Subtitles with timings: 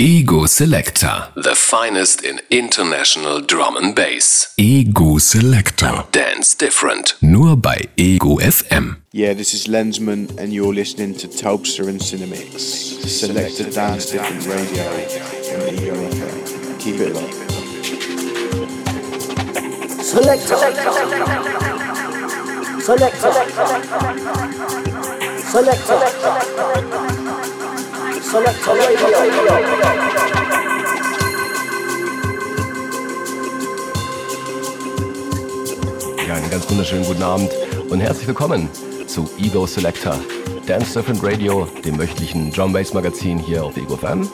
[0.00, 1.28] Ego Selector.
[1.34, 4.54] The finest in international drum and bass.
[4.56, 6.04] Ego Selector.
[6.10, 7.16] Dance different.
[7.20, 8.96] Nur bei Ego FM.
[9.12, 12.58] Yeah, this is Lensman, and you're listening to Taubster and Cinemix.
[13.06, 16.78] Selected Dance Different Radio on Ego FM.
[16.80, 17.50] Keep it locked.
[20.00, 20.56] Selector.
[22.80, 23.32] Selector.
[25.50, 25.90] Selector.
[25.92, 27.09] Selector Radio.
[28.32, 28.38] Ja,
[36.34, 37.50] einen ganz wunderschönen guten Abend
[37.88, 38.68] und herzlich willkommen
[39.08, 40.16] zu Ego Selector,
[40.64, 44.28] Dance Different Radio, dem wöchentlichen Drum Bass Magazin hier auf Ego FM.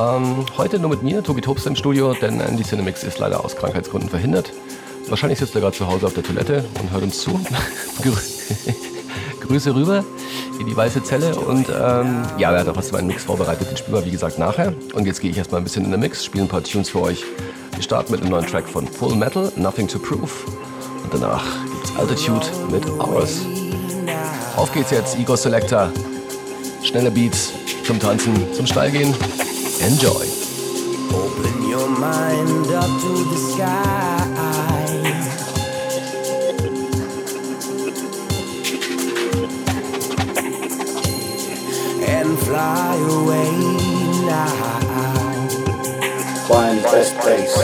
[0.00, 3.54] Ähm, heute nur mit mir, Tobi Tobst im Studio, denn Andy Cinemix ist leider aus
[3.56, 4.54] Krankheitsgründen verhindert.
[5.08, 7.38] Wahrscheinlich sitzt er gerade zu Hause auf der Toilette und hört uns zu.
[9.48, 10.04] Grü- Grüße rüber
[10.60, 13.96] in die weiße Zelle und ähm, ja, er hat auch meinem Mix vorbereitet, den spielen
[13.98, 14.72] wir wie gesagt nachher.
[14.94, 17.00] Und jetzt gehe ich erstmal ein bisschen in den Mix, spiele ein paar Tunes für
[17.02, 17.24] euch.
[17.74, 20.30] Wir starten mit einem neuen Track von Full Metal, Nothing to Prove.
[21.02, 23.38] Und danach gibt's Altitude mit Hours.
[24.56, 25.90] Auf geht's jetzt, Ego Selector.
[26.82, 27.52] Schnelle Beats
[27.86, 29.14] zum Tanzen, zum Steil gehen.
[29.80, 30.26] Enjoy.
[31.10, 34.47] Open your mind up to the sky.
[42.48, 43.50] Fly away
[44.24, 44.48] now.
[46.48, 47.54] Find the best place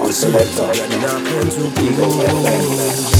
[0.00, 0.66] on Selector.
[1.00, 3.19] Nothing to Ego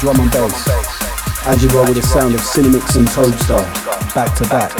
[0.00, 0.66] drum and bass.
[1.46, 3.62] As you roll with the sound of Cinemix and Toadstar,
[4.14, 4.72] back to back,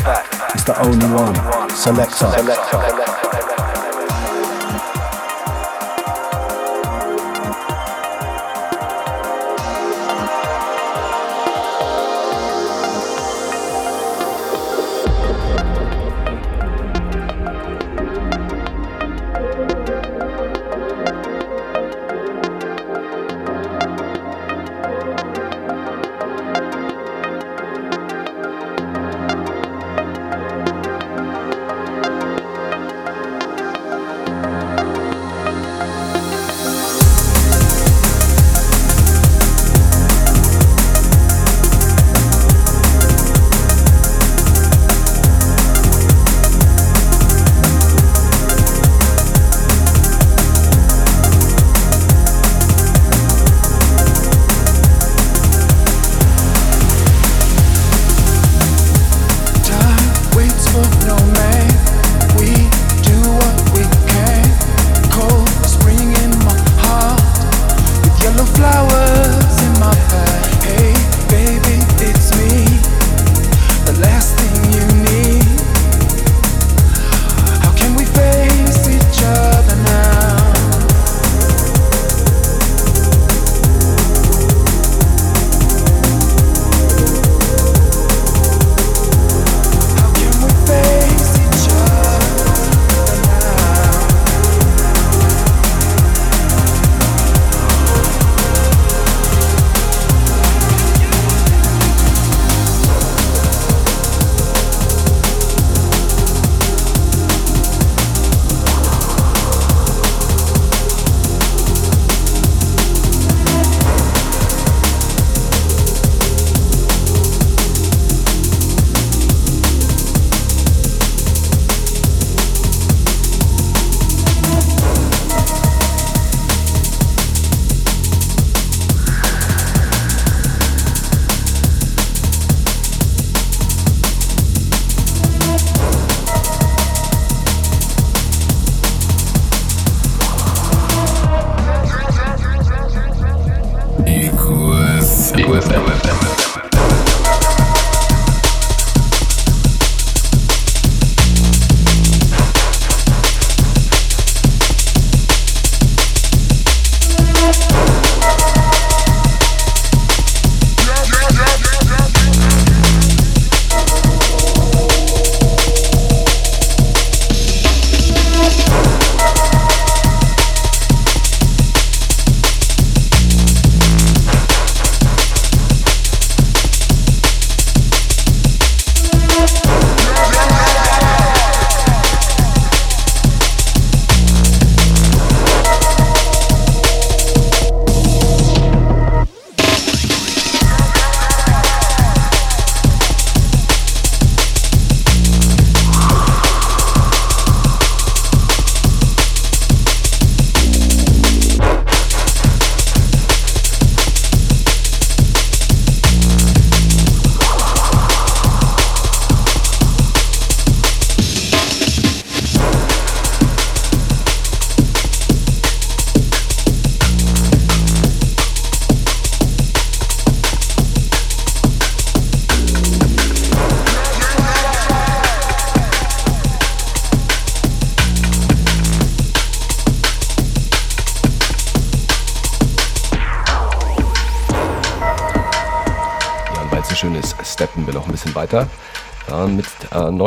[0.54, 1.34] it's the only one,
[1.70, 2.26] Selector.
[2.26, 3.99] weiter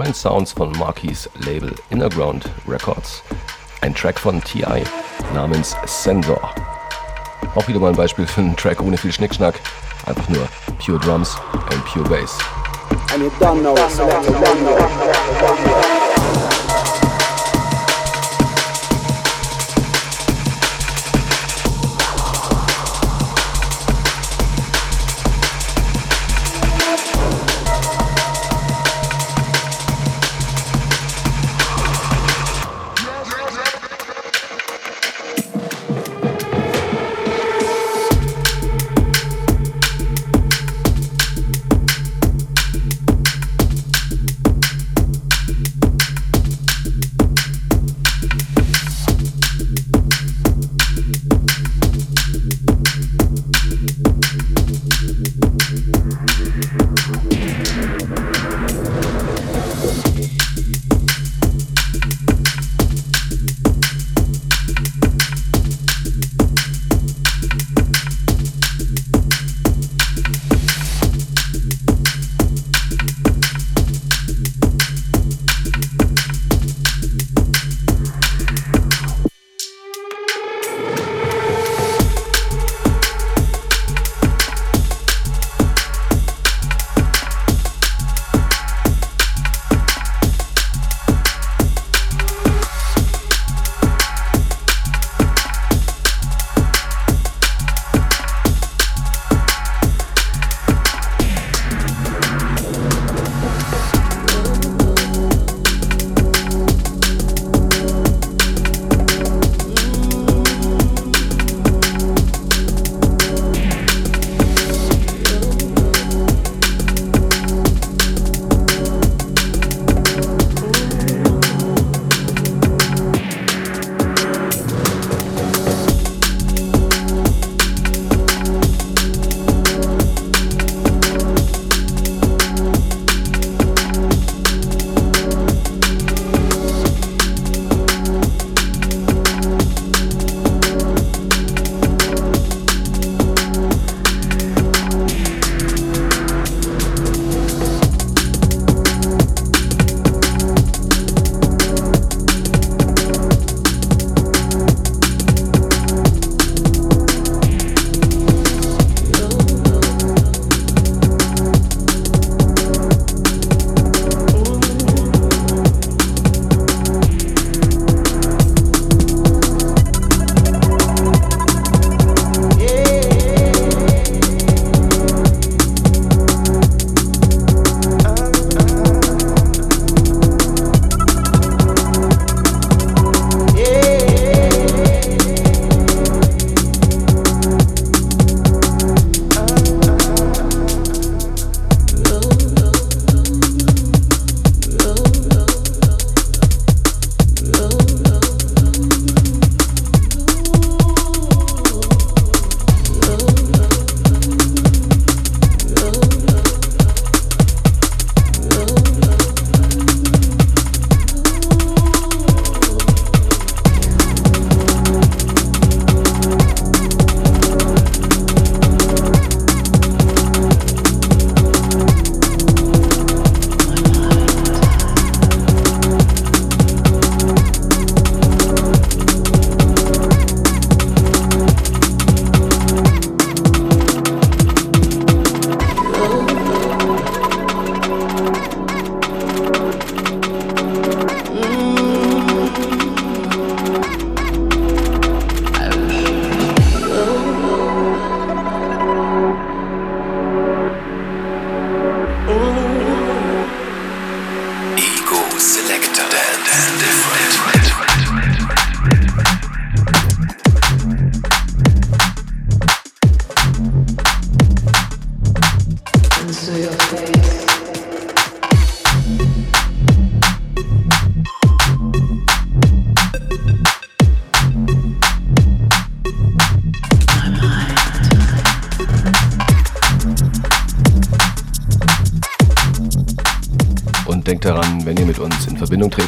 [0.03, 3.23] neuen Sounds von Marquis Label Innerground Records.
[3.79, 4.83] Ein Track von TI
[5.33, 6.53] namens Sensor.
[7.55, 9.55] Auch wieder mal ein Beispiel für einen Track ohne viel Schnickschnack.
[10.05, 10.45] Einfach nur
[10.83, 11.37] Pure Drums
[11.71, 12.37] and Pure Bass.
[13.13, 13.23] And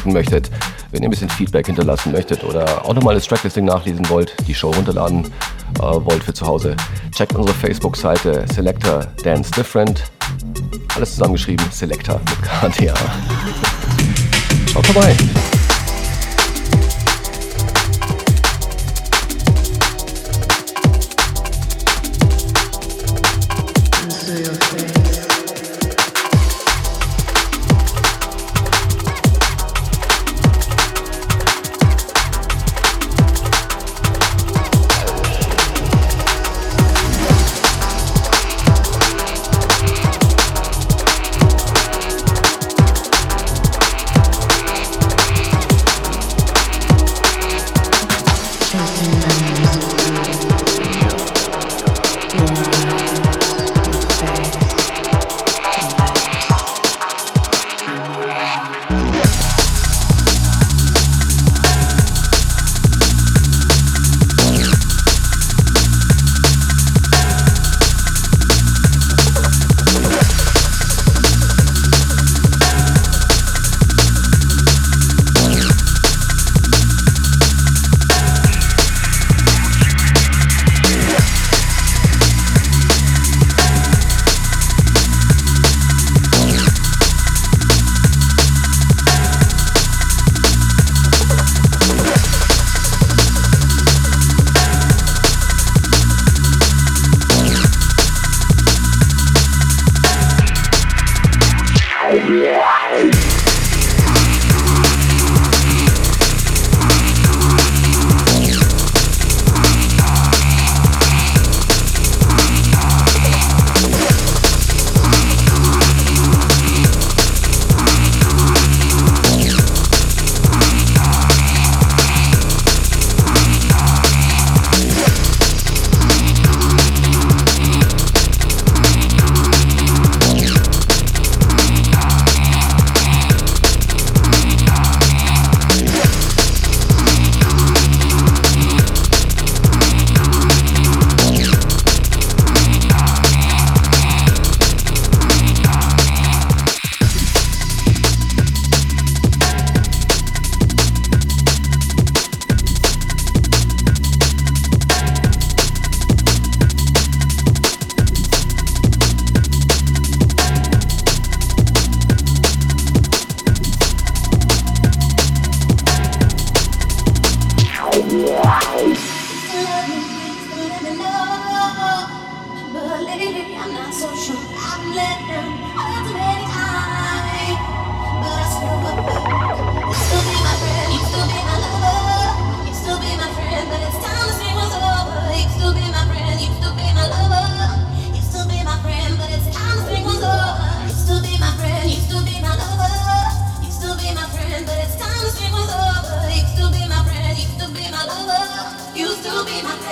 [0.06, 0.50] treten möchtet,
[0.90, 4.54] wenn ihr ein bisschen Feedback hinterlassen möchtet oder auch nochmal das Tracklisting nachlesen wollt, die
[4.54, 5.24] Show runterladen
[5.78, 6.76] äh, wollt für zu Hause,
[7.14, 10.04] checkt unsere Facebook-Seite Selector Dance Different.
[10.94, 12.94] Alles zusammengeschrieben, Selector mit KDA.
[14.72, 15.16] Schaut vorbei.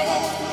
[0.06, 0.43] Lord.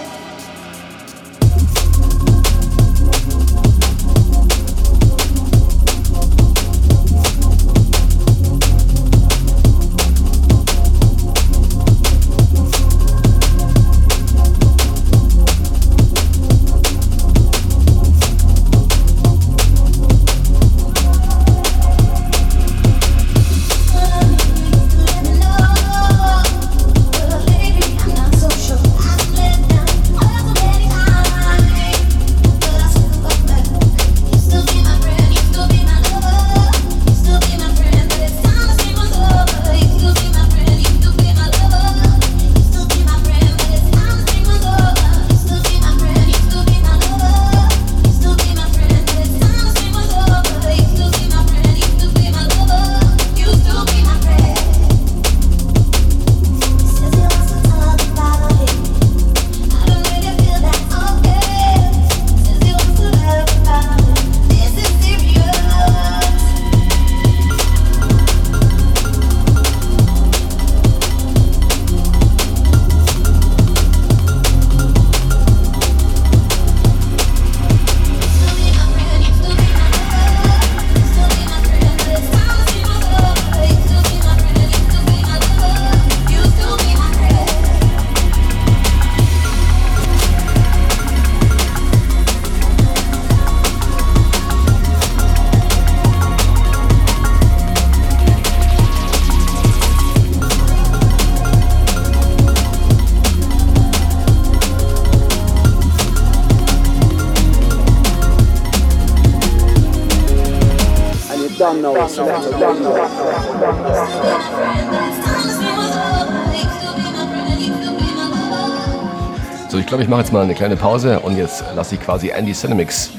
[119.69, 122.29] So, ich glaube, ich mache jetzt mal eine kleine Pause und jetzt lasse ich quasi
[122.29, 123.11] Andy Cinemix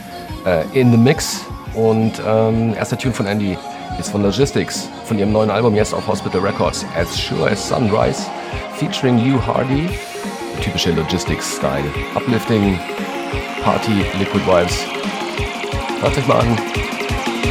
[0.45, 1.41] äh, in the Mix.
[1.75, 3.59] Und ähm, erster Tune von Andy
[3.99, 8.27] ist von Logistics, von ihrem neuen Album jetzt auf Hospital Records, As Sure as Sunrise,
[8.77, 9.89] featuring You Hardy.
[10.61, 11.91] Typische Logistics-Style.
[12.15, 12.79] Uplifting,
[13.65, 14.85] Party, Liquid Vibes.
[16.01, 16.57] Hört euch mal an.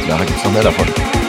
[0.08, 1.21] Nachher gibt es noch mehr davon.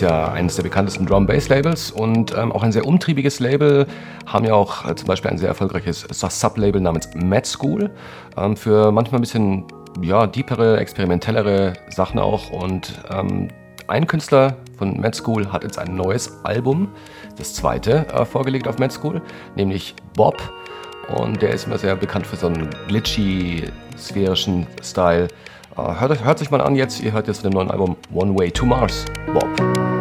[0.00, 3.86] Ja eines der bekanntesten Drum-Bass-Labels und ähm, auch ein sehr umtriebiges Label.
[4.26, 7.90] Haben ja auch äh, zum Beispiel ein sehr erfolgreiches Sub-Label namens Mad School
[8.36, 9.66] ähm, für manchmal ein bisschen
[10.02, 12.50] ja, deepere, experimentellere Sachen auch.
[12.50, 13.48] Und ähm,
[13.88, 16.88] ein Künstler von Mad School hat jetzt ein neues Album,
[17.36, 19.20] das zweite, äh, vorgelegt auf Mad School,
[19.56, 20.36] nämlich Bob.
[21.16, 23.64] Und der ist immer sehr bekannt für so einen glitchy,
[23.98, 25.28] sphärischen Style.
[25.80, 28.50] Hört, hört sich mal an jetzt, ihr hört jetzt von dem neuen Album One Way
[28.50, 29.99] to Mars, Bob.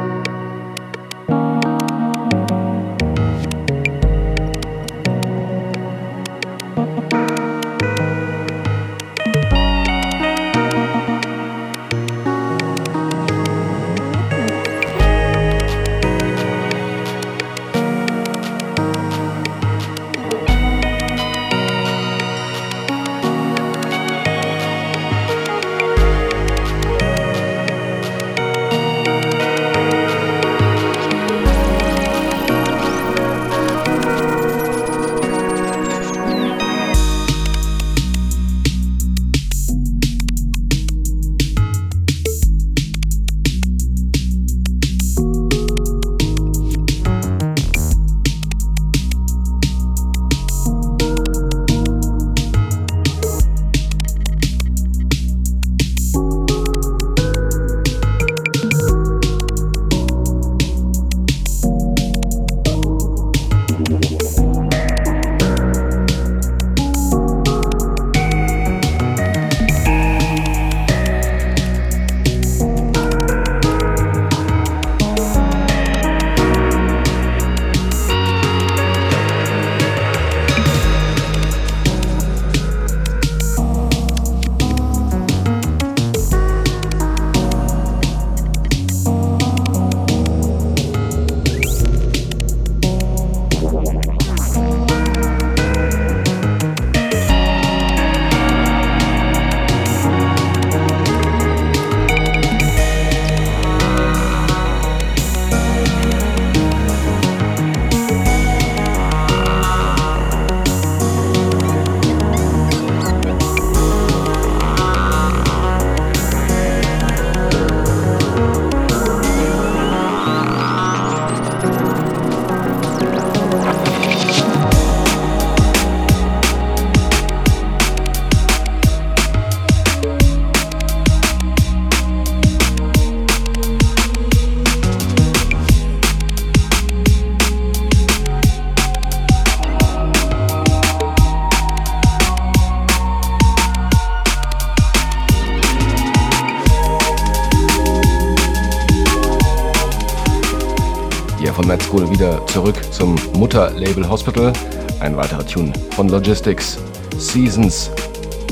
[153.79, 154.53] Mutterlabel Hospital.
[154.99, 156.77] Ein weiterer Tune von Logistics.
[157.17, 157.89] Seasons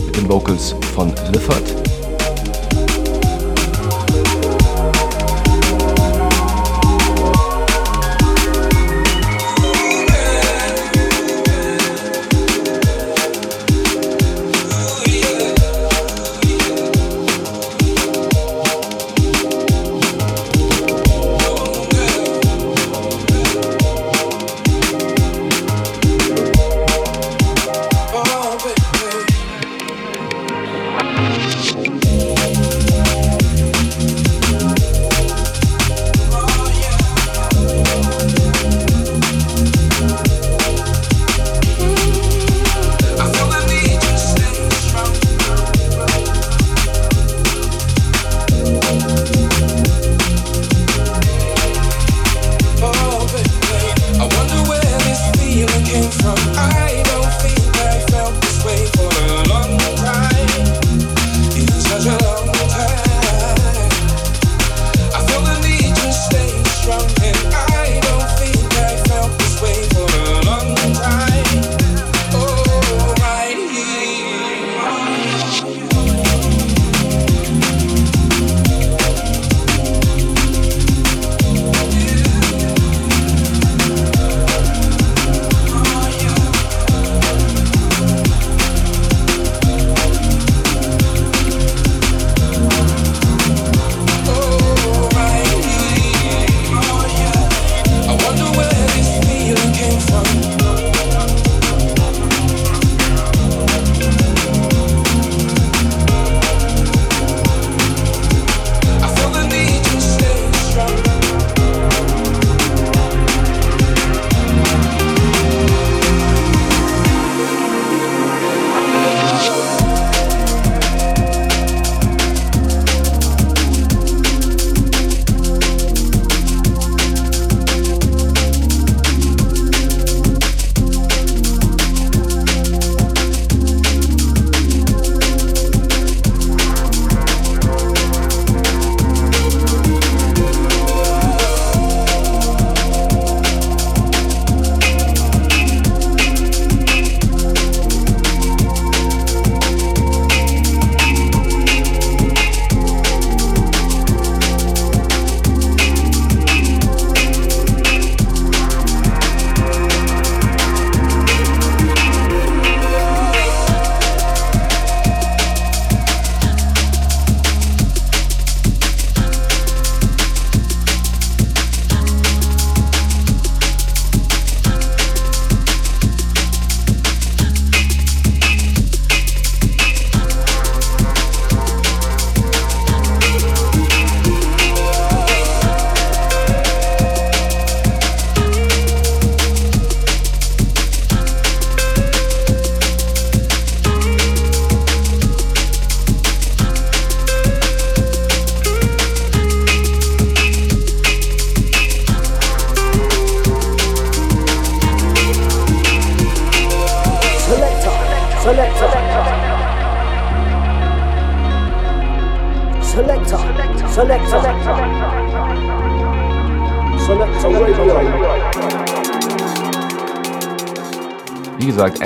[0.06, 1.87] mit den Vocals von Lifford.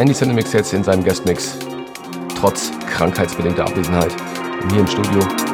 [0.01, 1.59] Andy Cinemix jetzt in seinem Guestmix,
[2.35, 4.11] trotz krankheitsbedingter Abwesenheit,
[4.71, 5.50] hier im Studio.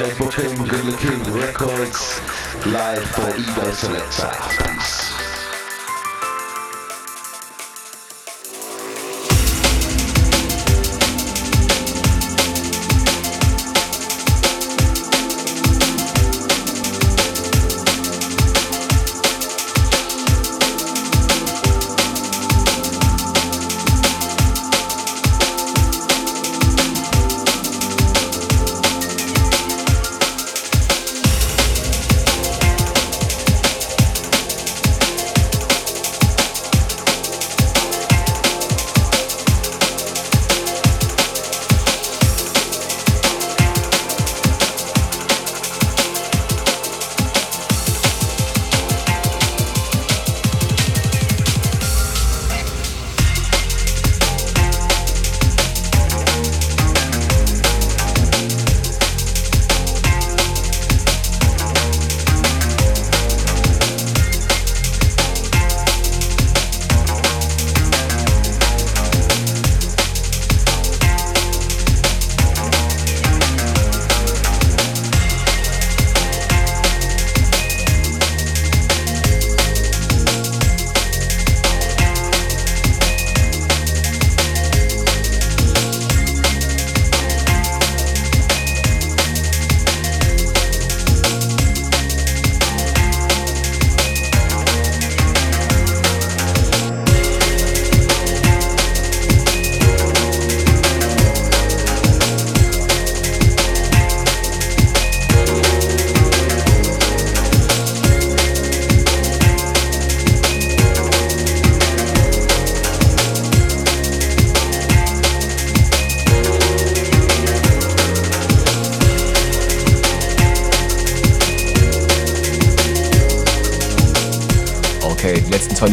[0.00, 2.22] DJ Brooklyn, Good Looking Records,
[2.64, 4.30] live for Ego Selector.
[4.64, 5.09] Peace.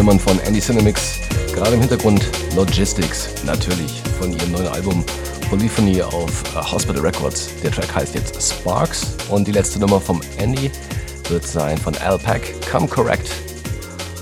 [0.08, 1.20] Nummern von Andy Cinemix.
[1.54, 5.04] Gerade im Hintergrund Logistics, natürlich, von ihrem neuen Album
[5.50, 7.50] Polyphony auf uh, Hospital Records.
[7.62, 10.72] Der Track heißt jetzt Sparks und die letzte Nummer vom Andy
[11.28, 12.42] wird sein von Alpac,
[12.72, 13.30] Come Correct.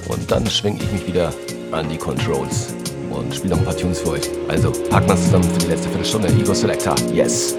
[0.07, 1.31] Und dann schwinge ich mich wieder
[1.71, 2.73] an die Controls
[3.11, 4.27] und spiele noch ein paar Tunes für euch.
[4.47, 6.29] Also packen wir zusammen für die letzte Viertelstunde.
[6.29, 7.53] Ego Selector, yes!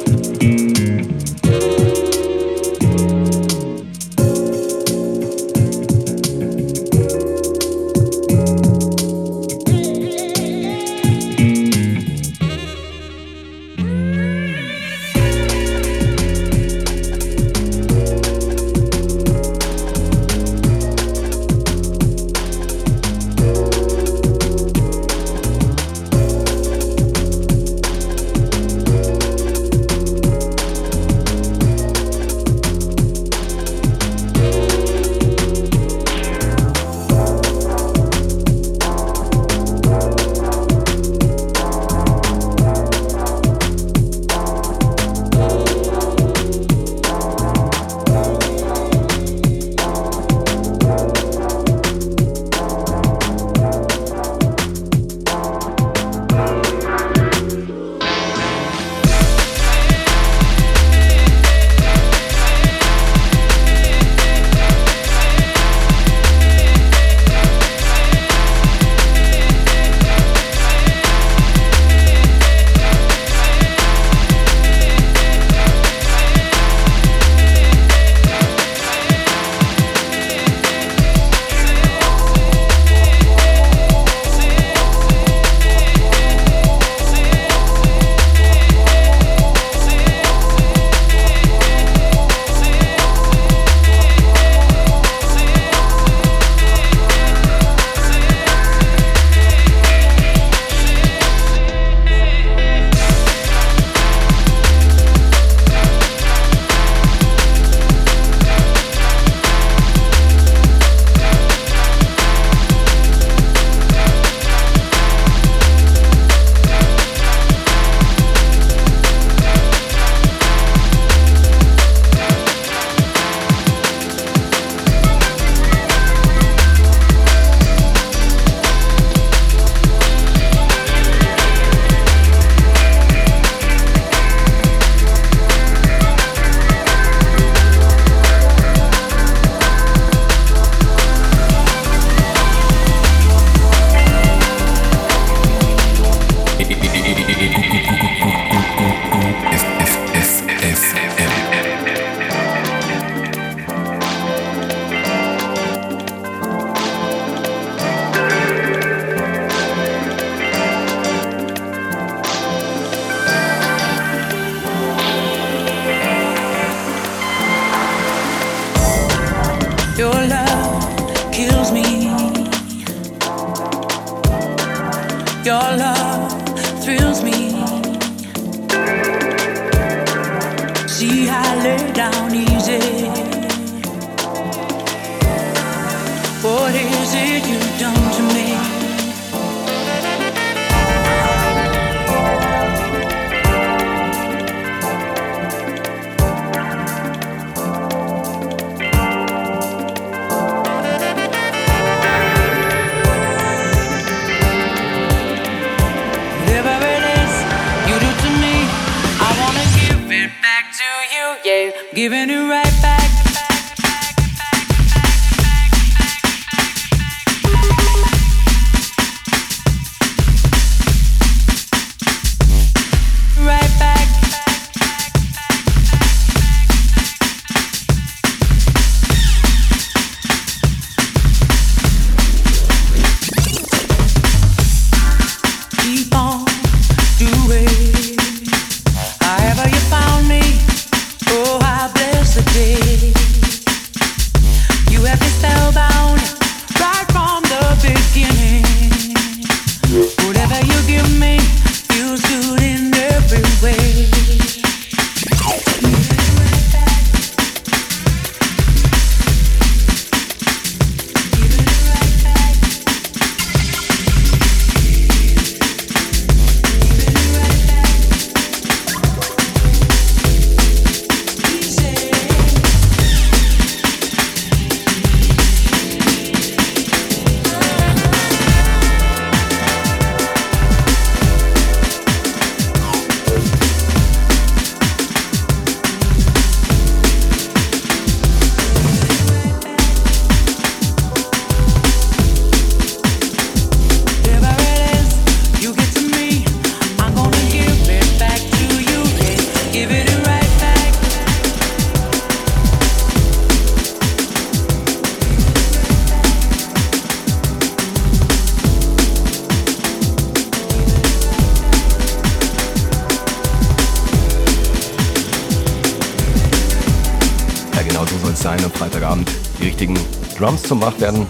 [320.38, 321.26] Zum Wachwerden,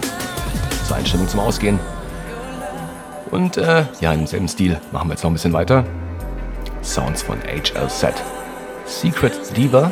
[0.87, 1.79] zur Einstimmung zum Ausgehen.
[3.31, 5.85] Und äh, ja, im selben Stil machen wir jetzt noch ein bisschen weiter.
[6.83, 8.15] Sounds von HLZ.
[8.85, 9.91] Secret Diva.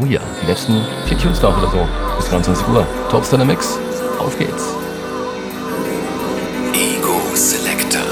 [0.00, 1.88] Oh ja, die letzten vier Tunes noch oder so.
[2.16, 2.86] Bis 23 Uhr.
[3.10, 3.78] Topstar Mix.
[4.18, 4.74] Auf geht's.
[6.72, 8.02] Ego Selector.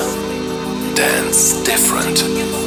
[0.94, 2.66] Dance different.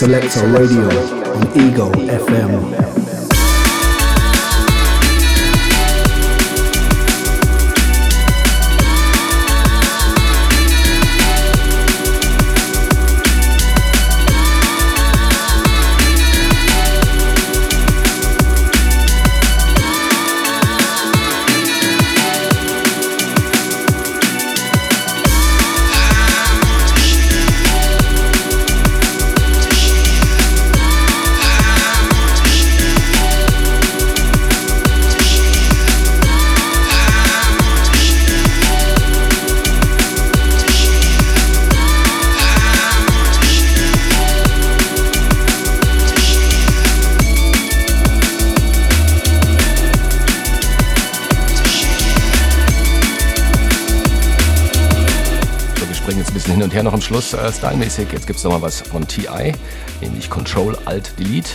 [0.00, 0.88] Selector Radio
[1.34, 2.89] on Ego FM.
[56.80, 58.08] Und her noch am Schluss äh, stylmäßig.
[58.12, 59.52] Jetzt gibt es nochmal was von TI,
[60.00, 61.50] nämlich Control Alt Delete.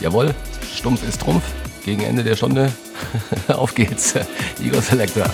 [0.00, 0.34] Jawohl,
[0.74, 1.44] stumpf ist Trumpf.
[1.84, 2.72] Gegen Ende der Stunde.
[3.48, 4.14] Auf geht's.
[4.62, 5.26] Igor Selector.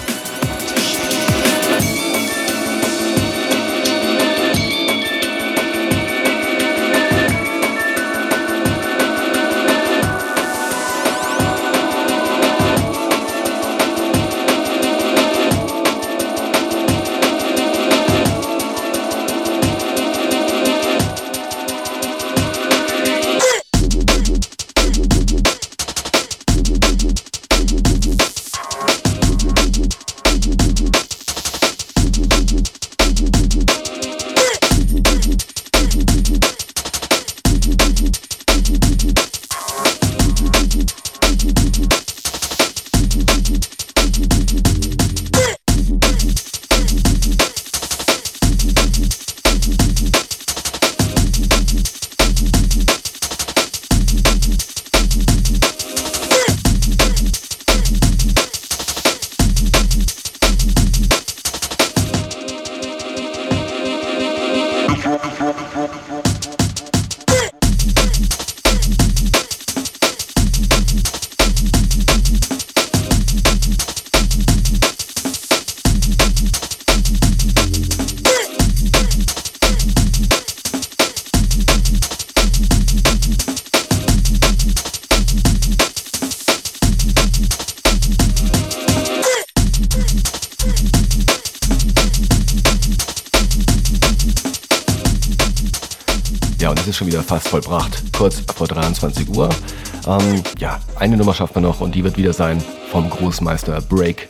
[100.07, 104.29] Ähm, ja, eine Nummer schafft man noch und die wird wieder sein vom Großmeister Break,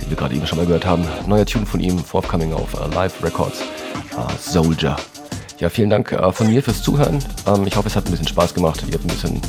[0.00, 1.04] den wir gerade eben schon mal gehört haben.
[1.26, 3.60] Neuer Tune von ihm, forthcoming auf uh, Live Records,
[4.16, 4.96] uh, Soldier.
[5.60, 7.24] Ja, vielen Dank uh, von mir fürs Zuhören.
[7.46, 8.84] Ähm, ich hoffe, es hat ein bisschen Spaß gemacht.
[8.86, 9.40] Ihr habt ein bisschen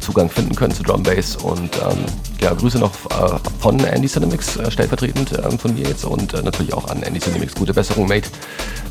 [0.00, 2.04] Zugang finden können zu Drum Bass und ähm,
[2.40, 6.42] ja, Grüße noch äh, von Andy Cinemix, äh, stellvertretend äh, von mir jetzt und äh,
[6.42, 7.54] natürlich auch an Andy Cinemix.
[7.54, 8.28] Gute Besserung, Mate.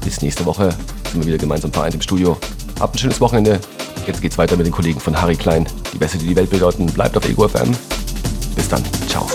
[0.04, 0.70] Bis nächste Woche
[1.12, 2.38] sind wir wieder gemeinsam vereint im Studio.
[2.80, 3.60] Habt ein schönes Wochenende.
[4.06, 5.66] Jetzt geht's weiter mit den Kollegen von Harry Klein.
[5.94, 6.86] Die Beste, die die Welt bedeuten.
[6.88, 7.72] Bleibt auf Ego FM.
[8.56, 8.84] Bis dann.
[9.08, 9.28] Ciao.